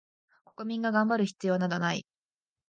[0.55, 2.07] 国民が頑張る必要などない